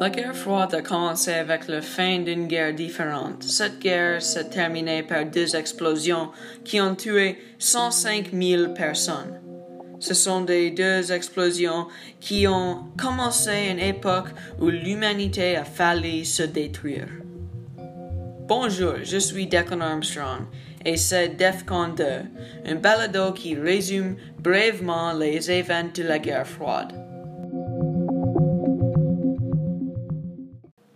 [0.00, 3.44] La guerre froide a commencé avec la fin d'une guerre différente.
[3.44, 6.30] Cette guerre s'est terminée par deux explosions
[6.64, 9.40] qui ont tué 105 000 personnes.
[10.00, 11.86] Ce sont des deux explosions
[12.20, 14.28] qui ont commencé une époque
[14.60, 17.08] où l'humanité a failli se détruire.
[18.48, 20.46] Bonjour, je suis Declan Armstrong
[20.84, 22.04] et c'est DEFCON 2,
[22.66, 27.03] un balado qui résume brièvement les événements de la guerre froide.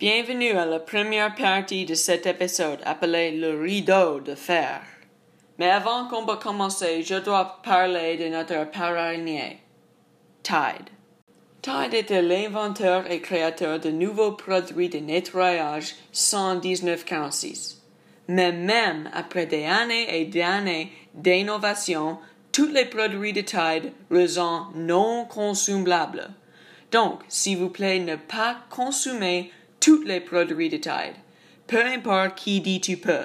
[0.00, 4.80] Bienvenue à la première partie de cet épisode appelé le rideau de fer.
[5.58, 9.58] Mais avant qu'on va commencer, je dois parler de notre parrainier,
[10.42, 10.88] Tide.
[11.60, 17.82] Tide était l'inventeur et créateur de nouveaux produits de nettoyage 11946.
[18.28, 22.16] Mais même après des années et des années d'innovation,
[22.52, 24.40] tous les produits de Tide restent
[24.74, 26.30] non consommables.
[26.90, 31.16] Donc, s'il vous plaît, ne pas consommer tous les produits de Tide.
[31.66, 33.24] Peu importe qui dit tu peux.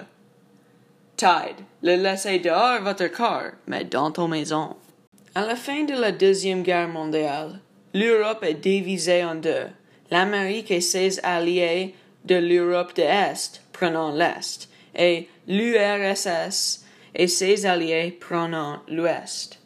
[1.17, 4.75] Tide, le laisser dehors votre corps, mais dans ton maison.
[5.33, 7.59] À la fin de la Deuxième Guerre mondiale,
[7.93, 9.67] l'Europe est divisée en deux.
[10.11, 11.95] L'Amérique et ses alliés
[12.25, 19.59] de l'Europe de l'Est prenant l'Est, et l'URSS et ses alliés prenant l'Ouest.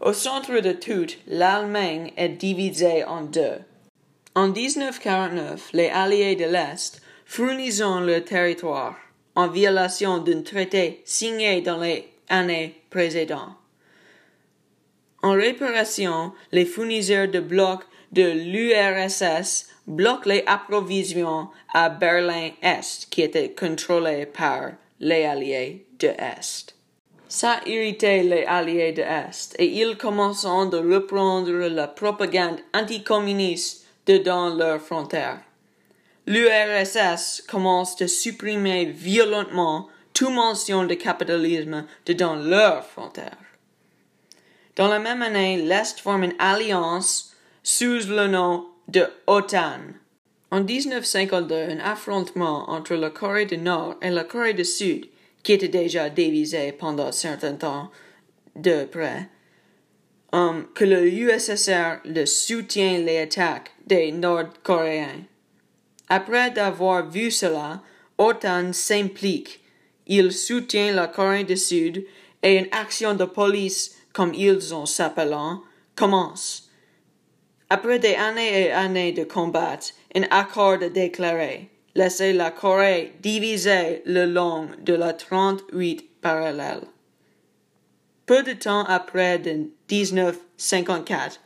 [0.00, 3.58] Au centre de tout, l'Allemagne est divisée en deux.
[4.36, 8.94] En 1949, les alliés de l'Est fournissant le territoire
[9.34, 13.56] en violation d'un traité signé dans les années précédentes.
[15.22, 23.52] En réparation, les fournisseurs de blocs de l'URSS bloquent les approvisionnements à Berlin-Est qui était
[23.52, 26.76] contrôlé par les alliés de Est.
[27.26, 34.54] Ça irritait les alliés de Est et ils commencent de reprendre la propagande anticommuniste dedans
[34.54, 35.40] leurs frontières.
[36.26, 43.36] L'URSS commence de supprimer violentement toute mention de capitalisme dedans leurs frontières.
[44.76, 49.80] Dans la même année, l'Est forme une alliance sous le nom de OTAN.
[50.50, 55.06] En 1952, un affrontement entre la Corée du Nord et la Corée du Sud,
[55.42, 57.90] qui était déjà divisée pendant un certain temps
[58.54, 59.28] de près,
[60.32, 65.24] um, que le USSR le soutient les attaques des Nord-Coréens.
[66.08, 67.82] Après d'avoir vu cela,
[68.18, 69.60] OTAN s'implique.
[70.06, 72.06] Il soutient la Corée du Sud
[72.42, 75.60] et une action de police comme ils ont s'appelant,
[75.94, 76.70] commence.
[77.68, 79.78] Après des années et années de combat,
[80.14, 86.84] un accord est déclaré, laisser la Corée divisée le long de la 38 parallèle.
[88.24, 91.40] Peu de temps après de 1954,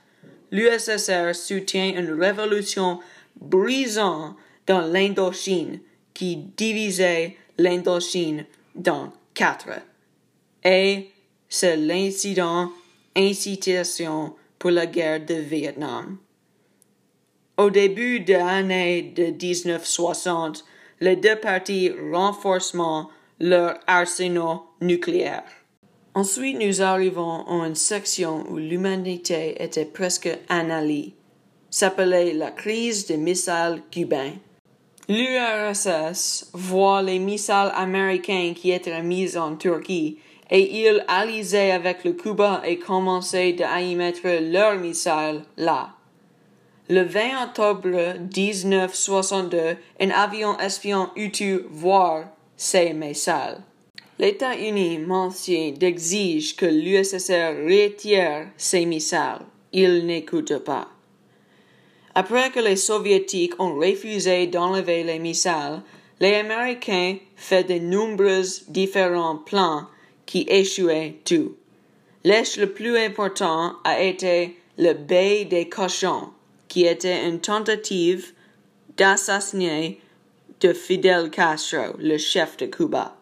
[0.50, 3.00] l'USSR soutient une révolution
[3.40, 4.36] brisante
[4.66, 5.80] dans l'Indochine
[6.14, 9.80] qui divisait l'Indochine dans quatre.
[10.64, 11.10] Et
[11.48, 12.70] c'est l'incident
[13.16, 16.18] incitation pour la guerre de Vietnam.
[17.56, 20.64] Au début de l'année de 1960,
[21.00, 22.76] les deux parties renforcent
[23.38, 25.59] leur arsenal nucléaire.
[26.14, 31.14] Ensuite, nous arrivons à une section où l'humanité était presque analysée,
[31.70, 34.32] s'appelait la crise des missiles cubains.
[35.08, 40.18] L'URSS voit les missiles américains qui étaient mis en Turquie
[40.50, 45.90] et ils allisaient avec le Cuba et commençaient à y mettre leurs missiles là.
[46.88, 51.30] Le 20 octobre 1962, un avion espion eut
[51.70, 52.24] voir
[52.56, 53.62] ces missiles.
[54.20, 59.46] L'État uni mentionne d'exige que l'USSR retire ses missiles.
[59.72, 60.88] Il n'écoute pas.
[62.14, 65.80] Après que les Soviétiques ont refusé d'enlever les missiles,
[66.20, 69.86] les Américains font de nombreux différents plans
[70.26, 71.56] qui échouaient tout.
[72.22, 76.28] L'éche le plus important a été le baie des cochons,
[76.68, 78.34] qui était une tentative
[78.98, 79.98] d'assassiner
[80.60, 83.16] de Fidel Castro, le chef de Cuba.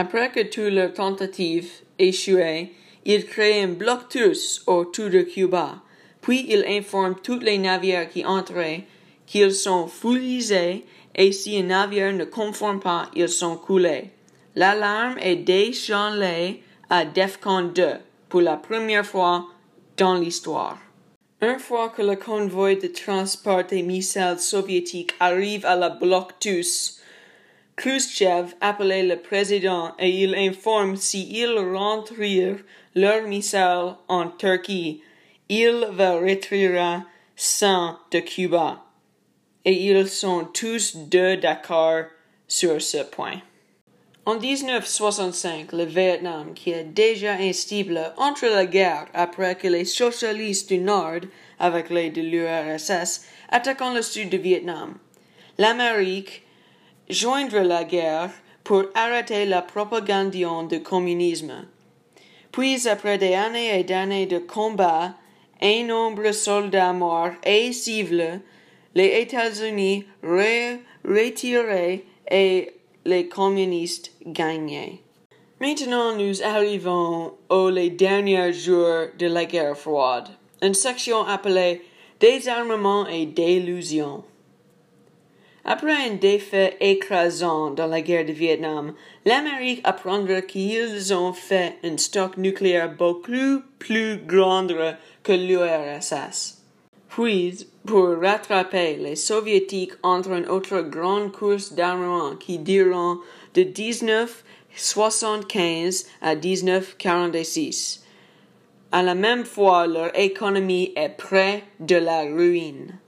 [0.00, 2.70] Après que toutes leurs tentatives échouaient,
[3.04, 5.82] ils créent un bloc tous autour de Cuba,
[6.22, 8.84] puis ils informent tous les navires qui entraient
[9.26, 14.04] qu'ils sont fusillés et si un navire ne conforme pas, ils sont coulés.
[14.54, 17.86] L'alarme est déchanlée à DEFCON 2
[18.30, 19.48] pour la première fois
[19.98, 20.78] dans l'histoire.
[21.42, 26.99] Une fois que le convoi de transport des missiles soviétiques arrive à la bloc tous,
[27.80, 32.12] Khrushchev appelle le président et il informe s'ils rentrent
[32.94, 35.00] leurs missiles en Turquie,
[35.48, 36.98] il va retirer
[38.10, 38.84] de Cuba.
[39.64, 42.04] et ils sont tous deux d'accord
[42.46, 43.40] sur ce point.
[44.26, 50.68] En 1965, le Vietnam, qui est déjà instable entre la guerre après que les socialistes
[50.68, 51.22] du Nord,
[51.58, 54.98] avec l'aide de l'URSS, attaquent le sud du Vietnam,
[55.56, 56.44] l'Amérique
[57.10, 58.30] joindra la guerre
[58.64, 60.30] pour arrêter la propagande
[60.68, 61.66] du communisme.
[62.52, 65.14] Puis, après des années et d'années de combats,
[65.60, 68.40] un nombre de soldats morts et civils,
[68.94, 72.72] les États-Unis retirés et
[73.04, 75.00] les communistes gagnaient.
[75.60, 80.28] Maintenant, nous arrivons aux derniers jours de la guerre froide,
[80.62, 81.82] une section appelée
[82.20, 84.22] Désarmement et délusion.
[85.64, 88.94] Après un défait écrasant dans la guerre du Vietnam,
[89.26, 94.66] l'Amérique apprendra qu'ils ont fait un stock nucléaire beaucoup plus grand
[95.22, 96.62] que l'URSS.
[97.10, 103.16] Puis, pour rattraper les soviétiques entre une autre grande course d'armement qui durera
[103.54, 108.04] de 1975 à 1946.
[108.92, 112.98] À la même fois, leur économie est près de la ruine.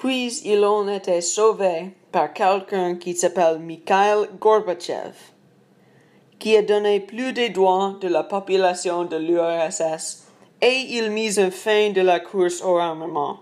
[0.00, 5.12] Puis ils ont été sauvés par quelqu'un qui s'appelle Mikhail Gorbachev,
[6.38, 10.26] qui a donné plus de droits de la population de l'URSS
[10.62, 13.40] et il mit un fin de la course au armement.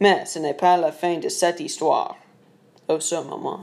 [0.00, 2.16] Mais ce n'est pas la fin de cette histoire,
[2.88, 3.60] au ce moment.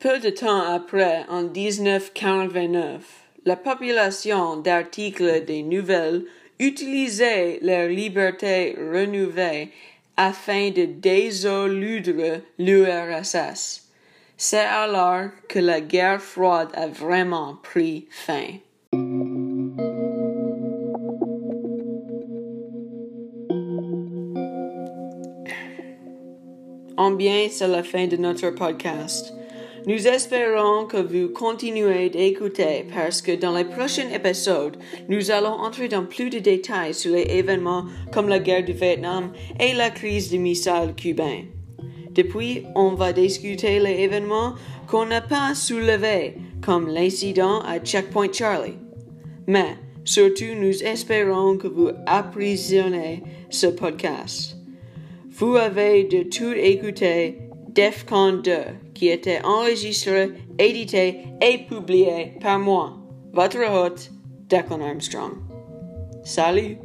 [0.00, 3.00] Peu de temps après, en 1949,
[3.44, 6.24] la population d'articles des nouvelles
[6.58, 9.70] utilisait leur liberté renouvelée
[10.16, 13.88] afin de désoludre l'URSS.
[14.36, 18.58] C'est alors que la guerre froide a vraiment pris fin.
[26.96, 29.32] En bien, c'est la fin de notre podcast.
[29.86, 34.78] Nous espérons que vous continuez d'écouter parce que dans les prochains épisodes,
[35.10, 39.30] nous allons entrer dans plus de détails sur les événements comme la guerre du Vietnam
[39.60, 41.42] et la crise des missiles cubains.
[42.12, 44.54] Depuis, on va discuter les événements
[44.86, 48.78] qu'on n'a pas soulevés, comme l'incident à Checkpoint Charlie.
[49.46, 54.56] Mais, surtout, nous espérons que vous appréciez ce podcast.
[55.28, 57.38] Vous avez de tout écouter
[57.68, 58.52] DEFCON 2
[58.94, 62.96] qui était enregistré, édité et publié par moi,
[63.32, 64.10] votre hôte,
[64.48, 65.32] Declan Armstrong.
[66.22, 66.78] Salut!